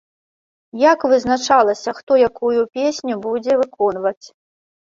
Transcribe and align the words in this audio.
Як 0.83 0.99
вызначалася, 1.11 1.95
хто 1.97 2.11
якую 2.31 2.61
песню 2.79 3.13
будзе 3.27 3.59
выконваць? 3.61 4.25